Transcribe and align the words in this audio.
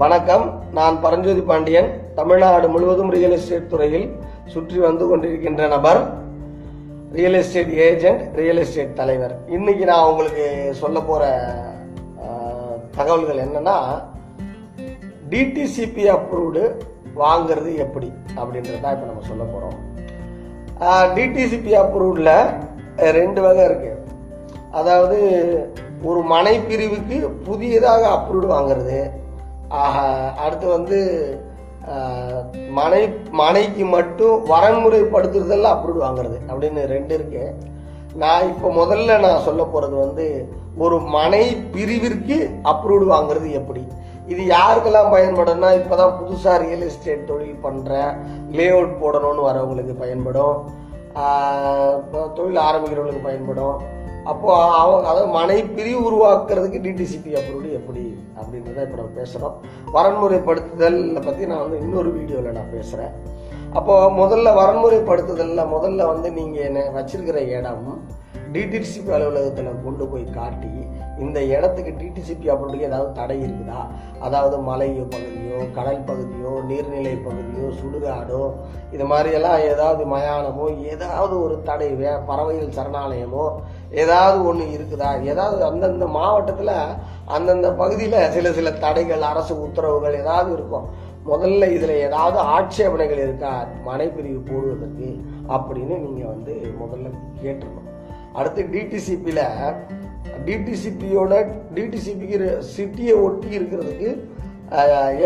வணக்கம். 0.00 0.44
நான் 0.76 0.96
பரஞ்சோதி 1.04 1.42
பாண்டியன். 1.48 1.88
தமிழ்நாடு 2.18 2.66
முழுவதும் 2.74 3.10
ரியல் 3.14 3.34
எஸ்டேட் 3.36 3.66
துறையில் 3.72 4.06
சுற்றி 4.52 4.78
வந்து 4.84 5.04
கொண்டிருக்கின்ற 5.10 5.62
நபர் 5.72 6.00
real 7.16 7.36
estate 7.40 7.72
agent 7.86 8.22
real 8.40 8.60
estate 8.62 8.94
தலைவர். 9.00 9.34
இன்னைக்கு 9.56 9.84
நான் 9.90 10.06
உங்களுக்கு 10.10 10.46
சொல்ல 10.82 11.00
போற 11.10 11.22
தகவல்கள் 12.96 13.42
என்னன்னா 13.46 13.76
டிடிசிபி 15.32 16.06
அப்ரூவ்டு 16.16 16.64
வாங்குறது 17.22 17.72
எப்படி 17.86 18.10
அப்படின்றத 18.40 18.96
இப்போ 18.96 19.06
நம்ம 19.12 19.28
சொல்ல 19.30 19.44
போகிறோம் 19.54 19.78
டிடிசிபி 21.16 21.74
அப்ரூவ்டில் 21.84 22.36
ரெண்டு 23.20 23.42
வகை 23.48 23.64
இருக்கு. 23.70 23.94
அதாவது 24.80 25.18
ஒரு 26.10 26.22
மனை 26.34 26.54
பிரிவுக்கு 26.68 27.18
புதியதாக 27.48 28.04
அப்ரூவ்டு 28.18 28.48
வாங்குறது 28.58 29.00
ஆஹா, 29.70 30.34
அடுத்து 30.44 30.68
வந்து 30.68 30.98
மனை 32.68 33.12
மனைக்கு 33.30 33.84
மட்டும் 33.84 34.46
வரன்முறைப்படுத்துறதெல்லாம் 34.46 35.74
அப்ரூவ்டு 35.76 36.04
வாங்குறது 36.06 36.38
அப்படின்னு 36.48 36.86
ரெண்டு 36.86 37.14
இருக்கு. 37.14 37.54
நான் 38.14 38.48
இப்போ 38.48 38.68
முதல்ல 38.70 39.18
நான் 39.20 39.40
சொல்ல 39.40 39.64
போகிறது 39.64 39.96
வந்து 39.96 40.48
ஒரு 40.78 40.98
மனை 41.00 41.56
பிரிவிற்கு 41.72 42.50
அப்ரூவ்டு 42.64 43.06
வாங்குறது 43.14 43.50
எப்படி? 43.50 43.86
இது 44.26 44.42
யாருக்கெல்லாம் 44.42 45.12
பயன்படும்னா 45.14 45.70
இப்பதான் 45.80 46.16
புதுசாக 46.20 46.56
ரியல் 46.58 46.80
எஸ்டேட் 46.80 47.24
தொழில் 47.24 47.62
பண்ணுறேன் 47.62 48.12
லே 48.50 48.68
அவுட் 48.68 49.00
போடணும்னு 49.02 49.48
வரவங்களுக்கு 49.48 49.92
பயன்படும். 49.92 50.56
தொழில் 52.34 52.56
ஆரம்பிக்கிறவங்களுக்கு 52.56 53.22
பயன்படும். 53.22 53.78
அப்போது 54.24 54.62
அவங்க 54.72 55.08
அதாவது 55.08 55.26
மனை 55.26 55.62
பிரிவு 55.62 56.00
உருவாக்குறதுக்கு 56.10 56.78
டிடிசிபி 56.86 57.32
அப்ரூவ்டு 57.40 57.72
எப்படி? 57.72 58.09
அப்படின்றத 58.40 58.84
இப்போ 58.84 58.98
நம்ம 58.98 59.14
பேசுகிறோம் 59.16 59.56
வரன்முறைப்படுத்துதல் 59.96 60.98
பற்றி 61.20 61.44
நான் 61.46 61.64
வந்து 61.64 61.82
இன்னொரு 61.82 62.10
வீடியோவில் 62.10 62.52
நான் 62.52 62.72
பேசுகிறேன் 62.72 63.14
அப்போது 63.72 64.14
முதல்ல 64.16 64.48
வரன்முறைப்படுத்துதலில் 64.56 65.70
முதல்ல 65.72 66.06
வந்து 66.08 66.30
நீங்கள் 66.32 66.66
என்ன 66.68 66.88
வச்சிருக்கிற 66.94 67.40
இடம் 67.52 67.86
டிடிசிபி 68.54 69.10
அலுவலகத்தில் 69.12 69.82
கொண்டு 69.82 70.04
போய் 70.08 70.24
காட்டி 70.30 70.70
இந்த 71.18 71.38
இடத்துக்கு 71.50 71.92
டிடிசிபி 71.98 72.46
அப்படின்னு 72.50 72.86
ஏதாவது 72.86 73.10
தடை 73.12 73.36
இருக்குதா? 73.40 73.80
அதாவது 74.20 74.56
மலை 74.60 74.88
பகுதியோ 75.06 75.58
கடல் 75.72 76.04
பகுதியோ 76.04 76.52
நீர்நிலை 76.68 77.14
பகுதியோ 77.22 77.66
சுடுகாடோ 77.78 78.40
இது 78.92 79.04
மாதிரியெல்லாம் 79.04 79.58
ஏதாவது 79.68 80.04
மயானமோ 80.12 80.66
ஏதாவது 80.86 81.34
ஒரு 81.42 81.56
தடை 81.62 81.90
வே- 81.94 82.22
பறவைகள் 82.26 82.76
சரணாலயமோ 82.76 83.44
ஏதாவது 83.94 84.38
ஒன்று 84.44 84.66
இருக்குதா? 84.74 85.10
ஏதாவது 85.24 85.64
அந்தந்த 85.64 86.06
மாவட்டத்தில் 86.10 86.74
அந்தந்த 87.36 87.68
பகுதியில் 87.80 88.30
சில 88.30 88.52
சில 88.58 88.72
தடைகள் 88.84 89.22
அரசு 89.30 89.54
உத்தரவுகள் 89.62 90.18
ஏதாவது 90.20 90.50
இருக்கும். 90.56 90.88
முதல்ல 91.30 91.70
இதில் 91.76 91.94
ஏதாவது 92.06 92.38
ஆட்சேபனைகள் 92.54 93.22
இருக்கா? 93.26 93.52
மனைப்பிரிவு 93.86 94.40
போடுவதற்கு 94.50 95.08
அப்படின்னு 95.56 95.96
நீங்கள் 96.04 96.30
வந்து 96.32 96.54
முதல்ல 96.82 97.14
கேட்டுருக்கோம் 97.44 97.88
அடுத்து 98.32 98.62
டிடிசிபியில் 98.74 99.46
டிடிசிபியோட 100.46 101.32
டிடிசிபிக்கு 101.74 102.50
சிட்டியை 102.74 103.14
ஒட்டி 103.22 103.48
இருக்கிறதுக்கு 103.58 104.10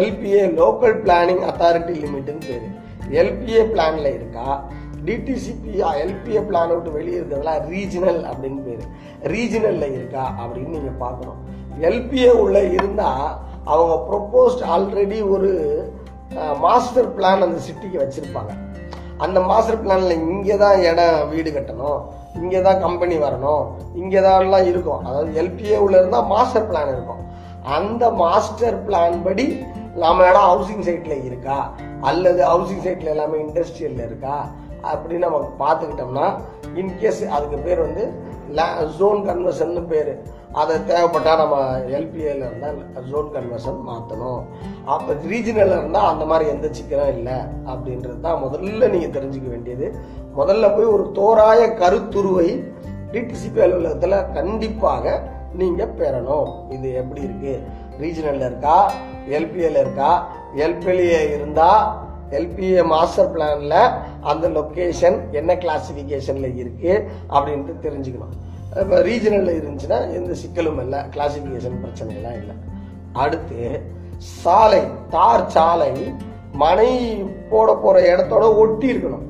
எல்பிஏ 0.01 0.43
லோக்கல் 0.61 0.97
பிளானிங் 1.07 1.43
அத்தாரிட்டி 1.51 1.95
லிமிட்டுன்னு 2.03 2.47
பேர். 2.49 2.67
எல்பிஏ 3.23 3.63
பிளானில் 3.73 4.15
இருக்கா? 4.19 4.47
டிடிசிபி 5.09 5.73
எல்பிஏ 6.03 6.43
பிளான் 6.51 6.71
விட்டு 6.73 6.91
வெளியே 6.93 7.19
இருக்கிறதுலாம் 7.21 7.65
ரீஜினல் 7.73 8.21
அப்படின்னு 8.31 8.63
பேர். 8.69 8.85
ரீஜினலில் 9.33 9.95
இருக்கா 9.99 10.23
அப்படின்னு 10.43 10.75
நீங்கள் 10.77 11.01
பார்க்கணும். 11.03 11.41
எல்பிஏ 11.89 12.33
உள்ள 12.43 12.59
இருந்தா 12.77 13.11
அவங்க 13.73 13.95
ப்ரொப்போஸ்ட் 14.09 14.63
ஆல்ரெடி 14.75 15.19
ஒரு 15.35 15.51
மாஸ்டர் 16.65 17.09
பிளான் 17.17 17.45
அந்த 17.47 17.59
சிட்டிக்கு 17.67 17.99
வச்சிருப்பாங்க. 18.03 18.53
அந்த 19.25 19.39
மாஸ்டர் 19.51 19.81
பிளான்ல 19.83 20.15
இங்கே 20.29 20.57
தான் 20.63 20.79
இடம் 20.91 21.29
வீடு 21.33 21.51
கட்டணும் 21.57 22.01
இங்கே 22.41 22.61
தான் 22.67 22.81
கம்பெனி 22.85 23.17
வரணும் 23.25 23.65
இங்கே 24.01 24.21
தான்லாம் 24.27 24.69
இருக்கும். 24.71 25.03
அதாவது 25.07 25.31
எல்பிஏ 25.43 25.79
உள்ள 25.85 25.95
இருந்தால் 26.01 26.31
மாஸ்டர் 26.35 26.69
பிளான் 26.71 26.93
இருக்கும். 26.95 27.23
அந்த 27.77 28.05
மாஸ்டர் 28.23 28.79
பிளான் 28.87 29.19
படி 29.27 29.47
நம்ம 30.03 30.27
இடம் 30.31 30.49
ஹவுசிங் 30.51 30.85
சைட்ல 30.89 31.17
இருக்கா? 31.29 31.59
அல்லது 32.11 32.43
ஹவுசிங் 32.53 32.85
சைட்ல 32.87 33.13
எல்லாமே 33.15 33.37
இண்டஸ்ட்ரியலில் 33.47 34.07
இருக்கா? 34.09 34.37
அப்படின்னு 34.91 35.27
நம்ம 35.27 35.39
பார்த்துக்கிட்டோம்னா 35.63 36.27
இன்கேஸ் 36.81 37.23
அதுக்கு 37.37 37.59
பேர் 37.67 37.85
வந்து 37.87 38.05
ஜோன் 38.99 39.21
கன்வர்ஷன் 39.29 39.87
பேர். 39.93 40.13
அதை 40.53 40.75
தேவைப்பட்டால் 40.85 41.41
நம்ம 41.43 41.57
எல்பிஏல 41.99 42.43
இருந்தால் 42.49 42.79
ஜோன் 43.11 43.31
கன்வர்ஷன் 43.37 43.79
மாற்றணும் 43.89 44.43
அப்போ 44.85 45.13
ரீஜனல் 45.31 45.75
இருந்தால் 45.77 46.11
அந்த 46.13 46.25
மாதிரி 46.25 46.51
எந்த 46.51 46.71
சிக்கலும் 46.79 47.13
இல்லை 47.17 47.39
அப்படின்றது 47.73 48.21
தான் 48.21 48.43
முதல்ல 48.45 48.91
நீங்கள் 48.95 49.15
தெரிஞ்சுக்க 49.17 49.49
வேண்டியது. 49.49 49.87
முதல்ல 50.39 50.71
போய் 50.77 50.93
ஒரு 50.97 51.07
தோராய 51.19 51.61
கருத்துருவை 51.83 52.49
டிடிசிபி 53.13 53.61
அலுவலகத்தில் 53.67 54.33
கண்டிப்பாக 54.33 55.23
நீங்கள் 55.61 55.95
பெறணும். 55.99 56.49
இது 56.71 56.95
எப்படி 56.95 57.21
இருக்குது 57.23 57.61
ரீஜினலில் 58.01 58.47
இருக்கா? 58.51 58.79
எல்பிஏல 59.29 59.83
இருக்கா? 59.85 60.27
எல்பிஏல 60.57 61.35
இருந்தால் 61.35 61.83
எல்பிஏ 62.39 62.83
மாஸ்டர் 62.93 63.31
பிளானில் 63.35 63.79
அந்த 64.31 64.49
லொக்கேஷன் 64.57 65.19
என்ன 65.41 65.55
கிளாசிபிகேஷன்ல 65.65 66.49
இருக்குது 66.61 66.95
அப்படின்ட்டு 67.35 67.75
தெரிஞ்சுக்கணும். 67.87 68.35
இப்போ 68.83 68.97
ரீஜனலில் 69.09 69.59
இருந்துச்சுன்னா 69.61 69.99
எந்த 70.19 70.33
சிக்கலும் 70.43 70.81
இல்லை 70.85 71.01
கிளாசிபிகேஷன் 71.17 71.83
பிரச்சனைகள்லாம் 71.83 72.39
இல்லை. 72.43 72.57
அடுத்து 73.25 73.61
சாலை 74.43 74.83
தார் 75.15 75.47
சாலை 75.57 75.93
மனை 76.63 76.91
போட 77.53 77.69
போகிற 77.85 78.03
இடத்தோட 78.13 78.45
ஒட்டி 78.63 78.87
இருக்கணும். 78.93 79.25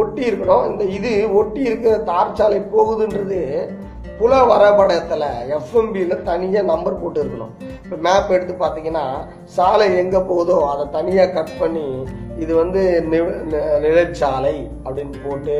ஒட்டி 0.00 0.22
இருக்கணும். 0.28 0.64
இந்த 0.70 0.84
இது 0.98 1.12
ஒட்டி 1.40 1.60
இருக்கிற 1.68 1.96
தார் 2.10 2.36
சாலை 2.38 2.60
போகுதுன்றது 2.74 3.40
புல 4.18 4.32
வரைபடத்தில் 4.50 5.24
எஃப்எம்பியில் 5.56 6.22
தனியாக 6.28 6.68
நம்பர் 6.70 7.00
போட்டு 7.00 7.18
இருக்கணும். 7.22 7.52
இப்போ 7.82 7.96
மேப் 8.06 8.32
எடுத்து 8.36 8.54
பார்த்தீங்கன்னா 8.62 9.04
சாலை 9.56 9.88
எங்கே 10.02 10.20
போகுதோ 10.30 10.56
அதை 10.72 10.84
தனியாக 10.96 11.34
கட் 11.36 11.52
பண்ணி 11.60 11.84
இது 12.38 12.54
வந்து 12.54 13.06
நி- 13.10 13.78
நிழற்சாலை 13.80 14.70
அப்படின்னு 14.84 15.28
போட்டு 15.28 15.56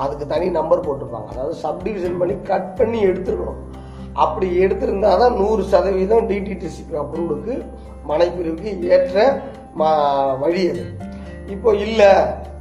அதுக்கு 0.00 0.26
தனி 0.26 0.48
நம்பர் 0.48 0.86
போட்டிருப்பாங்க. 0.86 1.28
அதாவது 1.32 1.54
சப்டிவிஷன் 1.62 2.18
பண்ணி 2.18 2.40
கட் 2.42 2.76
பண்ணி 2.76 3.06
எடுத்துருக்கணும். 3.06 3.60
அப்படி 4.12 4.64
எடுத்திருந்தா 4.64 5.18
தான் 5.18 5.34
நூறு 5.34 5.62
சதவீதம் 5.62 6.28
டிடிடிசிபி 6.28 6.94
அப்ரூவ்டுக்கு 6.94 7.54
மனைப்பிரிவுக்கு 8.08 8.82
ஏற்ற 8.88 9.40
ம- 9.78 10.38
வழி 10.38 10.68
அது. 10.68 10.84
இப்போ 11.46 11.74
இல்லை 11.74 12.10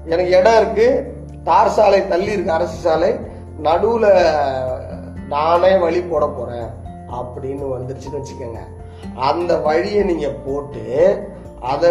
எனக்கு 0.05 0.37
இடம் 0.37 0.59
இருக்குது 0.61 1.05
தார் 1.43 1.69
சாலை 1.69 2.07
தள்ளி 2.07 2.31
இருக்கு 2.31 2.51
அரசு 2.51 2.77
சாலை 2.77 3.15
நடுவில் 3.59 4.09
நானே 5.27 5.77
வழி 5.77 6.01
போட 6.01 6.27
போகிறேன் 6.27 6.69
அப்படின்னு 7.13 7.65
வந்துருச்சுன்னு 7.75 8.19
வச்சுக்கோங்க. 8.19 8.61
அந்த 9.15 9.57
வழியை 9.57 10.03
நீங்கள் 10.03 10.37
போட்டு 10.45 10.83
அதை 11.61 11.89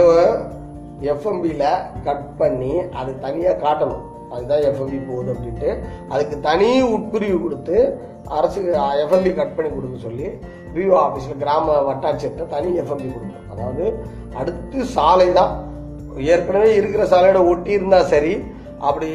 எஃப்எம்பியில் 1.13 1.67
கட் 2.05 2.37
பண்ணி 2.37 2.73
அது 3.01 3.11
தனியாக 3.25 3.61
காட்டணும். 3.65 4.05
அதுதான் 4.35 4.65
எஃப்எம்பி 4.71 4.99
போகுது 5.09 5.31
அப்படின்ட்டு. 5.35 5.71
அதுக்கு 6.09 6.37
தனி 6.41 6.69
உட்பிரிவு 6.95 7.39
கொடுத்து 7.43 7.77
அரசு 8.39 8.61
எஃப்எம்பி 9.05 9.35
கட் 9.35 9.57
பண்ணி 9.57 9.71
கொடுக்க 9.75 9.97
சொல்லி 10.07 10.27
விஓ 10.75 10.97
ஆஃபீஸில் 11.07 11.41
கிராம 11.43 11.77
வட்டாட்சியர்கிட்ட 11.89 12.47
தனி 12.57 12.71
எஃப்எம்பி 12.83 13.09
கொடுக்கணும். 13.15 13.49
அதாவது 13.53 13.85
அடுத்து 14.41 14.85
சாலை 14.97 15.29
தான். 15.33 15.53
ஏற்கனவே 16.33 16.75
இருக்கிற 16.75 17.05
சாலையோட 17.13 17.41
ஒட்டி 17.53 17.71
இருந்தால் 17.71 18.11
சரி 18.13 18.35
அப்படி 18.89 19.09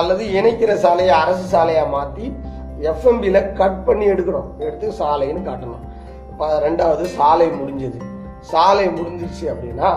அல்லது 0.00 0.24
இணைக்கிற 0.38 0.74
சாலையை 0.84 1.14
அரசு 1.22 1.44
சாலையாக 1.54 1.88
மாற்றி 1.94 2.26
எஃப்எம்பியில் 2.90 3.52
கட் 3.60 3.84
பண்ணி 3.84 4.06
எடுக்கிறோம். 4.12 4.48
எடுத்து 4.58 4.92
சாலைன்னு 4.98 5.42
காட்டணும். 5.48 5.84
இப்போ 6.30 6.46
ரெண்டாவது 6.66 7.04
சாலை 7.18 7.48
முடிஞ்சது. 7.60 7.98
சாலை 8.52 8.86
முடிஞ்சிருச்சு 8.88 9.46
அப்படின்னா 9.52 9.90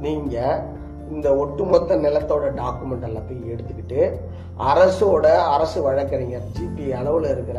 நீங்கள் 0.00 0.62
இந்த 1.10 1.36
ஒட்டுமொத்த 1.36 1.96
நிலத்தோட 1.96 2.46
டாக்குமெண்ட் 2.54 3.06
எல்லாத்தையும் 3.08 3.52
எடுத்துக்கிட்டு 3.54 4.00
அரசோட 4.70 5.26
அரசு 5.46 5.82
வழக்கறிஞர் 5.82 6.48
ஜிபி 6.56 6.86
அளவில் 6.92 7.28
இருக்கிற 7.30 7.58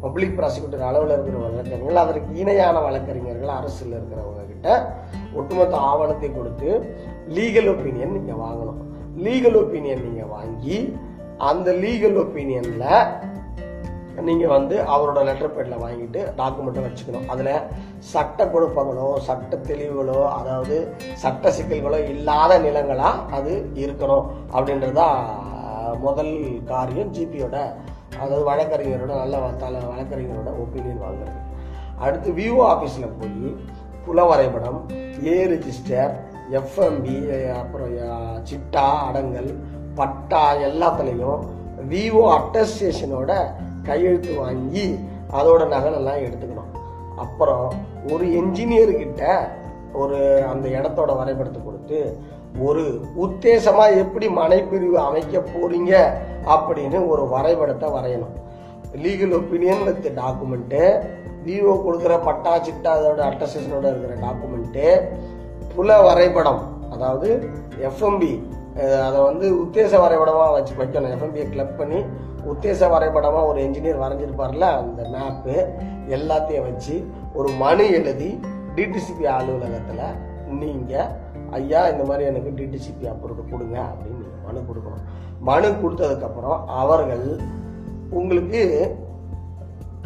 பப்ளிக் 0.00 0.36
ப்ராசிக்யூட்டர் 0.38 0.80
அளவில் 0.80 1.14
இருக்கிற 1.14 1.38
வழக்கறிஞர்கள் 1.38 1.96
அதற்கு 1.96 2.36
இணையான 2.36 2.80
வழக்கறிஞர்கள் 2.80 3.48
அரசில் 3.48 3.94
இருக்கிறவங்க 3.98 4.42
கிட்ட 4.46 4.68
ஒட்டுமொத்த 5.34 5.76
ஆவணத்தை 5.76 6.32
கொடுத்து 6.32 6.70
லீகல் 7.28 7.68
ஒப்பீனியன் 7.68 8.12
நீங்கள் 8.12 8.42
வாங்கணும். 8.44 8.80
லீகல் 9.16 9.58
ஒப்பீனியன் 9.62 10.04
நீங்கள் 10.06 10.28
வாங்கி 10.28 10.78
அந்த 11.38 11.72
லீகல் 11.72 12.18
ஒப்பீனியனில் 12.22 12.88
நீங்கள் 14.22 14.48
வந்து 14.48 14.76
அவரோட 14.82 15.24
லெட்டர் 15.24 15.54
பேட்ல 15.56 15.76
வாங்கிட்டு 15.82 16.20
டாக்குமெண்ட்டை 16.38 16.82
வச்சுக்கணும். 16.86 17.26
அதில் 17.28 17.52
சட்ட 17.98 18.44
குழப்பங்களோ 18.44 19.16
சட்ட 19.18 19.56
தெளிவுகளோ 19.56 20.28
அதாவது 20.28 20.94
சட்ட 21.14 21.50
சிக்கல்களோ 21.50 22.08
இல்லாத 22.08 22.58
நிலங்களாக 22.58 23.24
அது 23.30 23.70
இருக்கணும் 23.74 24.26
அப்படின்றதா 24.52 25.08
முதல் 26.00 26.60
காரியம் 26.64 27.12
ஜிபியோட 27.14 27.56
அதாவது 28.20 28.44
வழக்கறிஞரோட 28.50 29.12
நல்ல 29.16 29.38
தலை 29.38 29.80
வழக்கறிஞரோட 29.80 30.50
ஒப்பீனியன் 30.62 31.04
வாங்குறது. 31.04 31.40
அடுத்து 31.98 32.30
விஓ 32.32 32.62
ஆஃபீஸில் 32.72 33.14
போய் 33.18 33.54
புல 34.06 34.24
வரைபடம் 34.24 34.86
ஏ 35.26 35.46
ரிஜிஸ்டர் 35.46 36.12
எஃப்எம்பி 36.50 37.48
அப்புறம் 37.50 37.94
சிட்டா 38.44 38.86
அடங்கல் 39.08 39.60
பட்டா 39.94 40.54
எல்லாத்துலேயும் 40.54 41.40
விவோ 41.88 42.38
அட்டஸ்டேஷனோட 42.38 43.32
கையெழுத்து 43.86 44.32
வாங்கி 44.34 44.86
அதோட 45.32 45.62
நகலெல்லாம் 45.74 46.22
எடுத்துக்கணும். 46.26 46.72
அப்புறம் 47.16 47.66
ஒரு 48.12 48.24
என்ஜினியர்கிட்ட 48.40 49.22
ஒரு 49.92 50.18
அந்த 50.52 50.66
இடத்தோட 50.68 51.16
வரைபடத்தை 51.16 51.60
கொடுத்து 51.64 52.00
ஒரு 52.60 52.82
உத்தேசமாக 53.20 53.96
எப்படி 53.96 54.26
மனைப்பிரிவு 54.28 54.98
அமைக்க 55.08 55.42
போறீங்க? 55.54 55.92
அப்படின்னு 56.54 56.98
ஒரு 57.08 57.22
வரைபடத்தை 57.28 57.88
வரையணும். 57.90 58.34
Legal 59.04 59.34
opinion 59.38 59.84
with 59.84 60.06
document 60.18 60.82
VO 61.46 61.72
கொடுக்குற 61.86 62.14
பட்டா 62.24 62.52
சிட்டா 62.66 62.90
அதோட 62.98 63.20
அட்டஸ்டேஷனோட 63.30 63.86
இருக்கிற 63.92 64.14
டாக்குமெண்ட்டு 64.24 64.86
புல 65.74 65.98
வரைபடம் 66.00 66.62
அதாவது 66.90 67.28
எஃப்எம்பி 67.88 68.32
அதை 69.08 69.18
வந்து 69.28 69.46
உத்தேச 69.64 69.92
வரைபடமாக 70.00 70.50
வச்சு 70.50 70.74
வைக்கணும். 70.78 71.12
எஃப்எம்பியை 71.14 71.46
கிளப் 71.50 71.78
பண்ணி 71.78 72.00
உத்தேச 72.52 72.88
வரைபடமாக 72.94 73.48
ஒரு 73.50 73.58
என்ஜினியர் 73.66 74.02
வரைஞ்சிருப்பார்ல 74.02 74.66
அந்த 74.80 75.02
மேப்பு 75.14 75.54
எல்லாத்தையும் 76.16 76.66
வச்சு 76.68 76.96
ஒரு 77.34 77.48
மனு 77.62 77.86
எழுதி 77.98 78.30
டிடிசிபி 78.76 79.24
அலுவலகத்தில் 79.36 80.04
நீங்கள் 80.60 81.12
ஐயா 81.58 81.80
இந்த 81.92 82.04
மாதிரி 82.04 82.24
எனக்கு 82.30 82.50
டிடிசிபி 82.58 83.04
அப்ரூவ் 83.12 83.50
கொடுங்க 83.50 83.76
அப்படின்னு 83.90 84.20
நீங்கள் 84.22 84.44
மனு 84.46 84.60
கொடுக்கணும். 84.68 85.04
மனு 85.48 85.68
கொடுத்ததுக்கப்புறம் 85.82 86.58
அவர்கள் 86.82 87.26
உங்களுக்கு 88.18 88.62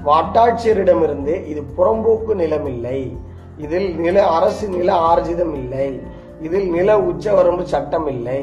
வட்டாட்சியரிடமிருந்து 0.09 1.35
இது 1.53 1.63
புறம்போக்கு 1.77 2.33
நிலமில்லை. 2.43 2.99
இதில் 3.65 3.89
நில 4.05 4.17
அரசு 4.37 4.67
நில 4.69 4.91
ஆர்ஜிதம் 5.11 5.55
இல்லை. 5.55 5.89
இதில் 6.47 6.69
நில 6.71 6.91
உச்சவரம்பு 7.09 7.65
சட்டம் 7.73 8.07
இல்லை 8.07 8.43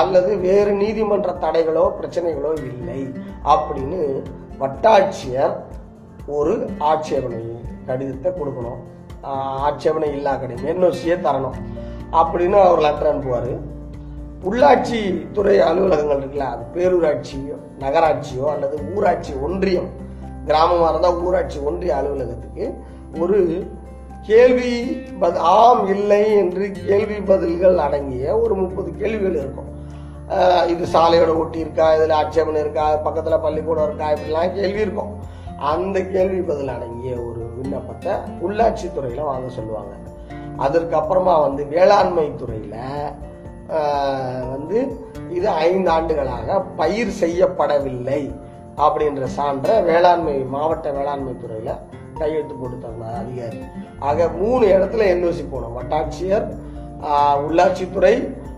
அல்லது 0.00 0.30
வேறு 0.44 0.72
நீதிமன்ற 0.72 1.32
தடைகளோ 1.42 1.84
பிரச்சனைகளோ 1.98 2.52
இல்லை. 2.70 3.00
அப்படின்னு 3.52 4.00
வட்டாட்சியர் 4.60 5.54
ஒரு 6.36 6.54
ஆட்சேபனை 6.90 7.40
கடிதத்தை 7.88 8.30
கொடுக்கணும். 8.32 8.80
ஆட்சேபனை 9.66 10.08
இல்லா 10.16 10.32
கடிதம் 10.34 10.70
என்ஓசியை 10.72 11.16
தரணும் 11.26 11.58
அப்படின்னு 12.20 12.58
அவர் 12.66 12.84
லெட்டர் 12.86 13.10
அனுப்புவார். 13.12 13.52
உள்ளாட்சி 14.48 14.98
துறை 15.36 15.54
அலுவலகங்கள் 15.68 16.20
இருக்குல்ல 16.20 16.48
அது 16.54 16.64
பேரூராட்சியோ 16.74 17.56
நகராட்சியோ 17.82 18.44
அல்லது 18.54 18.76
ஊராட்சி 18.94 19.32
ஒன்றியம் 19.46 19.88
கிராமமாக 20.48 20.90
இருந்தால் 20.90 21.20
ஊராட்சி 21.26 21.58
ஒன்றிய 21.68 21.94
அலுவலகத்துக்கு 22.00 22.66
ஒரு 23.22 23.38
கேள்வி 24.28 24.74
பத் 25.20 25.40
ஆம் 25.56 25.82
இல்லை 25.94 26.22
என்று 26.36 26.64
கேள்வி 26.86 27.18
பதில்கள் 27.30 27.78
அடங்கிய 27.86 28.36
ஒரு 28.42 28.54
முப்பது 28.62 28.90
கேள்விகள் 29.00 29.40
இருக்கும். 29.42 29.70
இது 30.72 30.84
சாலையோட 30.94 31.32
ஒட்டி 31.40 31.58
இருக்கா 31.64 31.86
இதில் 31.96 32.14
ஆட்சேபனை 32.20 32.60
இருக்கா 32.64 32.84
பக்கத்தில் 33.06 33.44
பள்ளிக்கூடம் 33.44 33.86
இருக்கா 33.88 34.06
இப்படிலாம் 34.14 34.54
கேள்வி 34.58 34.80
இருக்கும். 34.86 35.12
அந்த 35.72 35.98
கேள்வி 36.14 36.40
பதில் 36.48 36.72
அடங்கிய 36.76 37.12
ஒரு 37.26 37.42
விண்ணப்பத்தை 37.58 38.12
உள்ளாட்சி 38.46 38.88
துறையில் 38.96 39.28
வாங்க 39.30 39.48
சொல்லுவாங்க. 39.58 39.92
அதற்கப்புறமா 40.64 41.34
வந்து 41.46 41.62
வேளாண்மை 41.74 42.26
துறையில் 42.42 42.80
வந்து 44.54 44.78
இது 45.36 45.48
ஐந்து 45.68 45.88
ஆண்டுகளாக 45.90 46.58
பயிர் 46.80 47.12
செய்யப்படவில்லை 47.22 48.20
அப்படின்ற 48.86 49.28
சான்றை 49.36 49.76
வேளாண்மை 49.90 50.34
மாவட்ட 50.54 50.90
வேளாண்மை 50.98 51.34
துறையில் 51.42 51.80
கையெழுத்து 52.18 52.54
போட்டு 52.54 52.76
தந்தார் 52.84 53.20
அதிகாரி. 53.22 53.60
ஆக 54.08 54.28
மூணு 54.40 54.64
இடத்துல 54.74 55.06
என்ஓசி 55.14 55.44
போனோம். 55.52 55.76
வட்டாட்சியர் 55.78 56.46
உள்ளாட்சித்துறை 57.46 58.14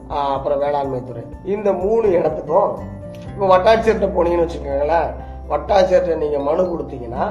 அப்புறம் 0.08 0.58
வேளாண்மை 0.58 1.04
துறை. 1.04 1.22
இந்த 1.44 1.72
மூணு 1.72 2.10
இடத்துக்கும் 2.10 2.70
இப்போ 3.28 3.46
வட்டாட்சியர்கிட்ட 3.46 4.08
போனீங்கன்னு 4.14 4.46
வச்சுக்கோங்களேன் 4.46 5.08
வட்டாட்சியர்கிட்ட 5.48 6.16
நீங்கள் 6.16 6.42
மனு 6.42 6.62
கொடுத்தீங்கன்னா 6.64 7.24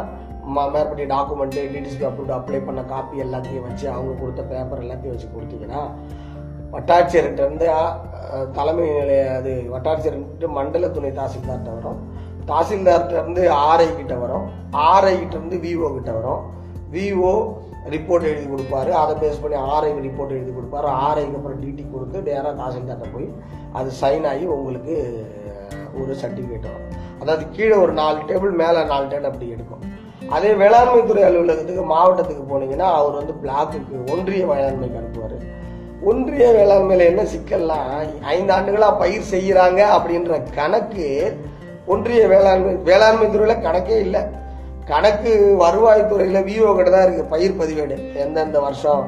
ம- 0.47 0.71
மேற்படி 0.71 1.03
டாக்குமெண்ட்டு 1.03 1.69
டிடிசிபி 1.69 2.05
அப்ரூவ் 2.05 2.37
அப்ளை 2.37 2.65
பண்ண 2.65 2.83
காப்பி 2.83 3.21
எல்லாத்தையும் 3.21 3.61
வச்சு 3.61 3.89
அவங்க 3.89 4.19
கொடுத்த 4.19 4.41
பேப்பர் 4.43 4.83
எல்லாத்தையும் 4.83 5.09
வச்சு 5.09 5.27
கொடுத்தீங்கன்னா 5.27 5.81
வட்டாட்சியர்கிட்ட 6.71 7.39
இருந்து 7.39 7.67
தலைமை 8.53 8.89
நிலைய 8.89 9.31
அது 9.31 9.69
வட்டாட்சியர்கிட்ட 9.73 10.47
மண்டல 10.47 10.87
துணை 10.87 11.11
தாசில்தார்கிட்ட 11.11 11.73
வரும். 11.73 11.99
தாசில்தார்கிட்ட 12.47 13.11
இருந்து 13.11 13.51
ஆர்ஐ 13.51 13.95
கிட்ட 13.95 14.15
வரும். 14.15 14.45
ஆர்ஐ 14.71 15.19
கிட்ட 15.19 15.35
இருந்து 15.35 15.57
விஓ 15.57 15.93
கிட்ட 15.93 16.11
வரும். 16.11 16.41
விஓ 16.91 17.33
ரிப்போர்ட் 17.95 18.29
எழுதி 18.31 18.47
கொடுப்பாரு. 18.53 18.91
அதை 19.01 19.13
பேஸ் 19.23 19.41
பண்ணி 19.43 19.57
ஆர்ஐக்கு 19.73 20.05
ரிப்போர்ட் 20.07 20.35
எழுதி 20.37 20.53
கொடுப்பாரு. 20.57 20.87
ஆர்ஐக்கு 21.07 21.37
அப்புறம் 21.39 21.59
டிடி 21.63 21.83
கொடுத்து 21.93 22.17
நேராக 22.29 22.53
தாசில்தார்கிட்ட 22.61 23.13
போய் 23.15 23.27
அது 23.79 23.89
சைன் 24.01 24.27
ஆகி 24.31 24.45
உங்களுக்கு 24.55 24.95
ஒரு 26.01 26.13
சர்டிஃபிகேட் 26.21 26.67
வரும். 26.71 26.89
அதாவது 27.21 27.43
கீழே 27.55 27.75
ஒரு 27.83 27.93
நாலு 27.99 28.17
டேபிள் 28.31 28.53
மேலே 28.63 28.79
நாலு 28.93 29.05
டேபிள் 29.11 29.29
அப்படி 29.31 29.47
எடுக்கும். 29.55 29.83
அதே 30.35 30.49
வேளாண்மை 30.61 31.01
துறை 31.09 31.21
அலுவலகத்துக்கு 31.27 31.83
மாவட்டத்துக்கு 31.91 32.43
போனீங்கன்னா 32.49 32.87
அவர் 32.99 33.19
வந்து 33.19 33.33
பிளாக்குக்கு 33.43 33.97
ஒன்றிய 34.13 34.45
வேளாண்மைக்கு 34.51 34.99
அனுப்புவார். 35.01 35.37
ஒன்றிய 36.09 36.47
வேளாண்மையில் 36.57 37.09
என்ன 37.11 37.21
சிக்கல்னா 37.33 37.77
ஐந்து 38.33 38.53
ஆண்டுகளாக 38.55 38.99
பயிர் 39.01 39.29
செய்கிறாங்க 39.33 39.81
அப்படின்ற 39.97 40.39
கணக்கு 40.57 41.07
ஒன்றிய 41.93 42.21
வேளாண்மை 42.33 42.73
வேளாண்மை 42.89 43.27
துறையில் 43.35 43.63
கணக்கே 43.67 43.97
இல்லை. 44.05 44.21
கணக்கு 44.89 45.31
வருவாய்த்துறையில 45.63 46.41
விஓ 46.49 46.69
கிட்ட 46.77 46.89
தான் 46.95 47.05
இருக்குது 47.05 47.31
பயிர் 47.33 47.57
பதிவேடு. 47.61 47.95
எந்தெந்த 48.23 48.57
வருஷம் 48.65 49.03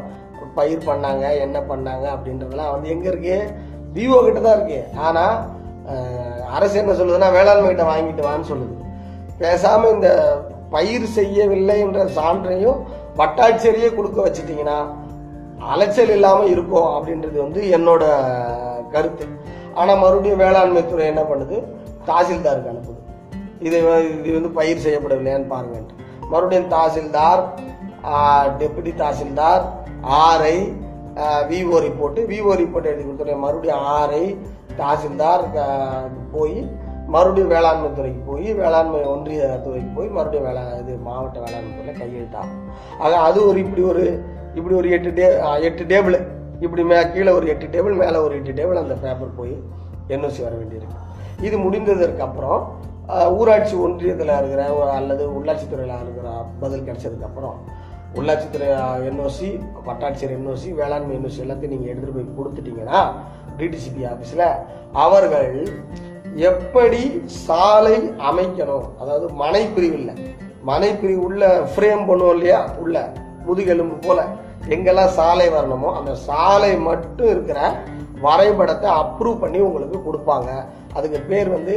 பயிர் 0.57 0.87
பண்ணாங்க 0.89 1.25
என்ன 1.45 1.57
பண்ணாங்க 1.71 2.05
அப்படின்றதெல்லாம் 2.15 2.71
வந்து 2.73 2.87
எங்கே 2.93 3.07
இருக்கு? 3.11 3.37
விஓ 3.95 4.17
கிட்ட 4.25 4.39
தான் 4.45 4.57
இருக்கு. 4.57 4.79
ஆனால் 5.07 5.35
அரசு 6.57 6.75
என்ன 6.81 6.93
சொல்லுதுன்னா 6.99 7.29
வேளாண்மை 7.37 7.67
கிட்ட 7.69 7.85
வாங்கிட்டு 7.91 8.23
வான்னு 8.27 8.49
சொல்லுது. 8.51 8.75
பேசாமல் 9.41 9.93
இந்த 9.95 10.09
பயிர் 10.75 11.05
செய்யவில்லை 11.17 11.75
என்ற 11.85 11.99
சான்றையும் 12.17 12.79
வட்டாட்சியரையே 13.19 13.89
கொடுக்க 13.95 14.19
வச்சுட்டிங்கன்னா 14.25 14.77
அலைச்சல் 15.73 16.13
இல்லாமல் 16.15 16.51
இருக்கும் 16.55 16.89
அப்படின்றது 16.95 17.37
வந்து 17.45 17.61
என்னோட 17.77 18.03
கருத்து. 18.93 19.25
ஆனால் 19.79 20.01
மறுபடியும் 20.03 20.43
வேளாண்மை 20.45 20.81
துறை 20.91 21.07
என்ன 21.13 21.23
பண்ணுது? 21.31 21.57
தாசில்தாருக்கு 22.09 22.71
அனுப்புது. 22.71 22.88
இது 23.67 23.77
இது 24.25 24.35
வந்து 24.37 24.51
பயிர் 24.57 24.83
செய்யப்படவில்லையான்னு 24.85 25.53
பாருங்கன்ட்டு 25.53 25.95
மறுபடியும் 26.31 26.71
tahsildar 26.75 27.41
deputy 28.59 28.91
tahsildar 29.01 29.63
RI 30.25 30.57
VO 31.49 31.77
report 31.85 32.21
VO 32.31 32.51
report 32.61 32.89
எழுதி 32.91 33.03
கொடுத்துருவேன் 33.05 33.43
மறுபடியும் 33.45 33.85
ஆர்ஐ 33.95 34.23
தாசில்தார் 34.81 35.43
போய் 36.35 36.57
மறுபடியும் 37.13 37.51
வேளாண்மை 37.53 37.89
துறைக்கு 37.97 38.21
போய் 38.29 38.47
வேளாண்மை 38.59 38.99
ஒன்றிய 39.13 39.45
துறைக்கு 39.65 39.91
போய் 39.97 40.09
மறுபடியும் 40.17 40.47
வேளா 40.47 40.63
இது 40.81 40.95
மாவட்ட 41.07 41.37
வேளாண்மை 41.45 41.71
துறையில் 41.77 41.99
கையெழுத்தாகும். 42.01 42.59
ஆக 43.03 43.11
அது 43.27 43.39
ஒரு 43.49 43.59
இப்படி 43.65 43.81
ஒரு 43.91 44.03
இப்படி 44.57 44.75
ஒரு 44.81 44.89
எட்டு 44.97 45.11
டே 45.19 45.25
எட்டு 45.69 45.83
டேபிள் 45.91 46.17
இப்படி 46.65 46.83
மே 46.91 46.99
கீழே 47.13 47.31
ஒரு 47.37 47.47
எட்டு 47.53 47.67
டேபிள் 47.75 47.95
மேலே 48.03 48.19
ஒரு 48.25 48.33
எட்டு 48.39 48.53
டேபிள் 48.59 48.81
அந்த 48.83 48.95
பேப்பர் 49.05 49.37
போய் 49.39 49.55
என்ஓசி 50.15 50.41
வர 50.45 50.53
வேண்டியிருக்கு. 50.61 50.97
இது 51.47 51.57
முடிந்ததற்கு 51.65 52.23
அப்புறம் 52.27 52.61
ஊராட்சி 53.09 53.75
ஒன்றியத்தில் 53.75 54.37
இருக்கிற 54.37 54.69
ஒரு- 54.69 54.89
அல்லது 54.89 55.29
உள்ளாட்சித்துறையில் 55.29 56.01
இருக்கிற 56.01 56.45
பதில் 56.59 56.83
கிடைச்சதுக்கப்புறம் 56.83 57.55
உள்ளாட்சித்துறை 58.15 58.67
என்ஓசி 59.07 59.59
வட்டாட்சியர் 59.85 60.31
என்ஓசி 60.31 60.73
வேளாண்மை 60.73 61.15
என்ஓசி 61.15 61.41
எல்லாத்தையும் 61.41 61.67
நீங்கள் 61.67 61.95
எடுத்துகிட்டு 61.95 62.15
போய் 62.15 62.35
கொடுத்துட்டீங்கன்னா 62.37 63.11
டிடிசிபி 63.57 64.03
ஆஃபீஸில் 64.03 64.55
அவர்கள் 64.93 65.69
எப்படி 66.35 67.21
சாலை 67.25 67.97
அமைக்கணும்? 67.99 68.83
அதாவது 68.99 69.29
மனை 69.29 69.65
பிரிவு 69.65 69.93
இல்லை. 69.93 70.15
மனை 70.63 70.95
பிரிவு 70.95 71.21
உள்ள 71.21 71.67
ஃப்ரேம் 71.75 72.07
பண்ணுவோம் 72.07 72.31
இல்லையா? 72.31 72.71
உள்ள 72.79 73.13
முதுகெலும்பு 73.45 74.07
போல 74.07 74.25
எங்கெல்லாம் 74.67 75.07
சாலை 75.07 75.49
வரணுமோ 75.49 75.93
அந்த 75.97 76.15
சாலை 76.15 76.77
மட்டும் 76.77 77.27
இருக்கிற 77.27 77.79
வரைபடத்தை 78.21 78.91
அப்ரூவ் 78.91 79.39
பண்ணி 79.39 79.59
உங்களுக்கு 79.59 79.97
கொடுப்பாங்க. 79.97 80.65
அதுக்கு 80.93 81.19
பேர் 81.31 81.49
வந்து 81.49 81.75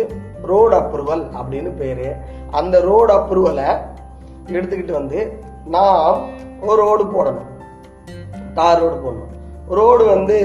ரோடு 0.51 0.75
அப்ரூவல் 0.81 1.25
அப்படின்னு 1.39 1.71
பேர். 1.77 2.07
அந்த 2.51 2.77
ரோடு 2.81 3.13
அப்ரூவலை 3.19 3.69
எடுத்துக்கிட்டு 4.57 4.95
வந்து 5.01 5.19
நாம் 5.77 6.21
ஒரு 6.71 6.81
ரோடு 6.87 7.05
போடணும். 7.05 7.51
தார் 8.55 8.81
ரோடு 8.83 8.97
போடணும். 9.05 9.33
ரோடு 9.79 10.05
வந்து 10.05 10.39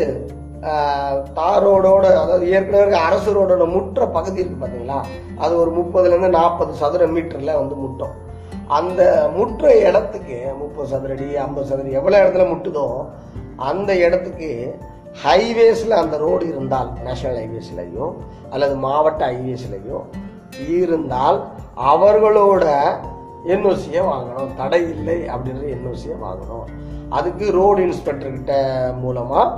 தார் 1.33 1.63
ரோடோட 1.65 2.05
அதாவது 2.21 2.45
ஏற்கனவே 2.49 2.97
அரசு 3.07 3.29
ரோடோட 3.37 3.65
முற்ற 3.73 4.05
பகுதி 4.07 4.39
இருக்கு 4.41 4.57
பார்த்தீங்களா 4.61 4.99
அது 5.43 5.53
ஒரு 5.59 5.71
முப்பதுலேருந்து 5.79 6.29
நாற்பது 6.29 6.71
சதுர 6.73 7.05
மீட்டரில் 7.07 7.59
வந்து 7.61 7.75
முட்டும். 7.75 8.15
அந்த 8.77 9.01
முற்ற 9.35 9.63
இடத்துக்கு 9.87 10.37
முப்பது 10.59 10.87
சதுரடி 10.93 11.27
ஐம்பது 11.45 11.67
சதுரடி 11.69 11.91
எவ்வளோ 11.99 12.17
இடத்துல 12.23 12.45
முட்டுதோ 12.51 12.85
அந்த 13.69 13.91
இடத்துக்கு 14.05 14.49
ஹைவேஸில் 15.25 15.99
அந்த 16.01 16.15
ரோடு 16.25 16.45
இருந்தால் 16.51 16.89
நேஷனல் 17.05 17.39
ஹைவேஸ்லையோ 17.43 18.07
அல்லது 18.53 18.75
மாவட்ட 18.85 19.21
ஹைவேஸ்லையோ 19.31 19.99
இருந்தால் 20.79 21.37
அவர்களோட 21.91 22.65
என்ஓசியை 23.53 24.01
வாங்கணும். 24.11 24.51
தடை 24.59 24.81
இல்லை 24.95 25.17
அப்படின்ற 25.33 25.65
என்ஓசியை 25.75 26.15
வாங்கணும். 26.25 26.67
அதுக்கு 27.17 27.45
ரோடு 27.57 27.79
இன்ஸ்பெக்டர்கிட்ட 27.87 28.53
மூலமாக 29.03 29.53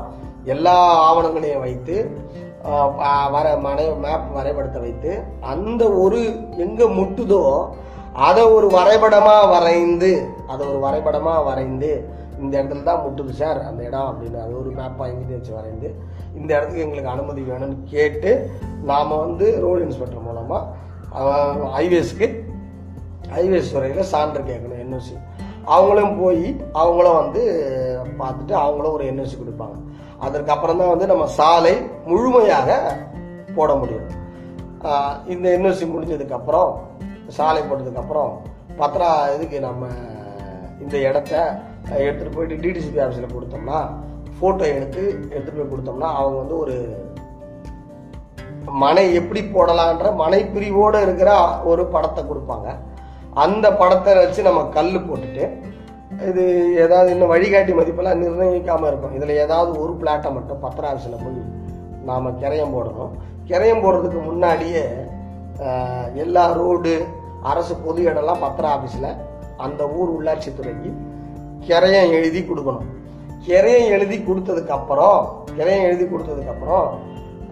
எல்லா 0.53 0.77
ஆவணங்களையும் 1.07 1.65
வைத்து 1.67 1.95
வர 3.33 3.47
மனை 3.65 3.85
மேப் 4.03 4.25
வரைபடத்தை 4.37 4.79
வைத்து 4.85 5.11
அந்த 5.51 5.83
ஒரு 6.03 6.19
எங்கே 6.65 6.87
முட்டுதோ 6.97 7.43
அதை 8.27 8.43
ஒரு 8.55 8.67
வரைபடமாக 8.77 9.43
வரைந்து 9.53 10.11
அதை 10.51 10.61
ஒரு 10.71 10.79
வரைபடமாக 10.85 11.45
வரைந்து 11.49 11.91
இந்த 12.43 12.53
இடத்துல 12.59 12.83
தான் 12.89 13.01
முட்டுது 13.05 13.33
சார் 13.41 13.59
அந்த 13.69 13.81
இடம் 13.89 14.09
அப்படின்னு. 14.09 14.39
அது 14.45 14.53
ஒரு 14.61 14.69
மேப் 14.79 15.01
வாங்கிட்டு 15.01 15.37
வச்சு 15.37 15.51
வரைந்து 15.57 15.89
இந்த 16.39 16.49
இடத்துக்கு 16.55 16.85
எங்களுக்கு 16.85 17.13
அனுமதி 17.13 17.41
வேணும்னு 17.49 17.77
கேட்டு 17.93 18.31
நாம் 18.91 19.19
வந்து 19.23 19.47
ரோடு 19.65 19.81
இன்ஸ்பெக்டர் 19.87 20.27
மூலமாக 20.27 21.67
ஹைவேஸ்க்கு 21.77 22.27
ஹைவேஸ் 23.35 23.73
துறையில் 23.75 24.09
சான்று 24.13 24.41
கேட்கணும் 24.49 24.81
என்ஓசி 24.83 25.15
அவங்களும் 25.75 26.15
போய் 26.21 26.45
அவங்களும் 26.81 27.19
வந்து 27.21 27.41
பார்த்துட்டு 28.19 28.53
அவங்களும் 28.63 28.93
ஒரு 28.97 29.03
என்ஓசி 29.11 29.35
கொடுப்பாங்க. 29.39 29.77
அதற்கப்புறம் 30.25 30.79
தான் 30.81 30.93
வந்து 30.93 31.09
நம்ம 31.11 31.25
சாலை 31.39 31.73
முழுமையாக 32.09 32.69
போட 33.57 33.71
முடியும். 33.81 34.07
இந்த 35.33 35.45
என்ஓசி 35.55 35.85
முடிஞ்சதுக்கப்புறம் 35.93 36.71
சாலை 37.37 37.61
போட்டதுக்கப்புறம் 37.61 38.31
பத்திரா 38.79 39.09
இதுக்கு 39.35 39.57
நம்ம 39.67 39.87
இந்த 40.83 40.95
இடத்த 41.07 41.33
எடுத்துகிட்டு 42.05 42.35
போயிட்டு 42.35 42.61
டிடிசிபி 42.63 42.99
ஆஃபீஸில் 43.03 43.35
கொடுத்தோம்னா 43.35 43.79
ஃபோட்டோ 44.35 44.65
எடுத்து 44.77 45.03
எடுத்துகிட்டு 45.33 45.59
போய் 45.59 45.71
கொடுத்தோம்னா 45.73 46.09
அவங்க 46.19 46.37
வந்து 46.41 46.57
ஒரு 46.63 46.75
மனை 48.83 49.03
எப்படி 49.19 49.41
போடலான்ற 49.55 50.07
மனை 50.21 50.39
பிரிவோடு 50.53 50.99
இருக்கிற 51.05 51.31
ஒரு 51.71 51.83
படத்தை 51.93 52.21
கொடுப்பாங்க. 52.29 52.67
அந்த 53.43 53.65
படத்தை 53.81 54.11
வச்சு 54.19 54.41
நம்ம 54.47 54.61
கல் 54.75 54.91
போட்டுட்டு 55.07 55.43
இது 56.29 56.43
ஏதாவது 56.83 57.09
இன்னும் 57.13 57.31
வழிகாட்டி 57.33 57.73
மதிப்பெல்லாம் 57.79 58.21
நிர்ணயிக்காமல் 58.23 58.89
இருக்கும். 58.91 59.15
இதில் 59.17 59.41
ஏதாவது 59.45 59.71
ஒரு 59.83 59.93
பிளாட்டை 60.01 60.29
மட்டும் 60.37 60.61
பத்திர 60.65 60.87
ஆஃபீஸில் 60.91 61.21
போய் 61.23 61.37
நாம் 62.09 62.37
கிரையம் 62.43 62.73
போடணும். 62.75 63.13
கிரையம் 63.49 63.83
போடுறதுக்கு 63.83 64.21
முன்னாடியே 64.29 64.83
எல்லா 66.23 66.45
ரோடு 66.61 66.93
அரசு 67.51 67.73
பொது 67.85 67.99
இடம்லாம் 68.09 68.43
பத்திர 68.45 68.67
ஆஃபீஸில் 68.75 69.11
அந்த 69.65 69.81
ஊர் 69.99 70.09
உள்ளாட்சி 70.17 70.49
துறைக்கு 70.57 70.89
கிரையம் 71.69 72.09
எழுதி 72.09 72.41
கொடுக்கணும். 72.41 72.85
கிரையம் 73.47 73.85
எழுதி 73.85 74.17
கொடுத்ததுக்கு 74.17 74.67
அப்புறம் 74.67 75.43
எழுதி 75.57 76.03
கொடுத்ததுக்கு 76.03 76.49
அப்புறம் 76.49 76.99